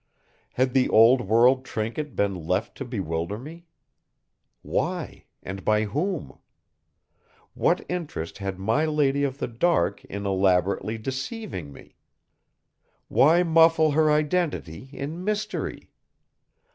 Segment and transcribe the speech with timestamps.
[0.53, 3.67] Had the old world trinket been left to bewilder me?
[4.63, 6.39] Why, and by whom?
[7.53, 11.97] What interest had my lady of the dark in elaborately deceiving me?
[13.09, 15.91] Why muffle her identity in mystery?